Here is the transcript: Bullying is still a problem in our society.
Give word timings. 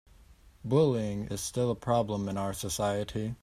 Bullying 0.65 1.27
is 1.27 1.41
still 1.41 1.69
a 1.69 1.75
problem 1.75 2.27
in 2.27 2.35
our 2.35 2.53
society. 2.53 3.35